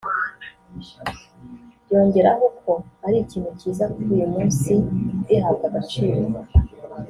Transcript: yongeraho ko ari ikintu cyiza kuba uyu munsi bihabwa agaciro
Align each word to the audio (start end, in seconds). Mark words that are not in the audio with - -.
yongeraho 1.91 2.45
ko 2.61 2.71
ari 3.05 3.17
ikintu 3.23 3.49
cyiza 3.59 3.83
kuba 3.93 4.11
uyu 4.15 4.27
munsi 4.33 4.71
bihabwa 5.27 5.65
agaciro 5.69 6.21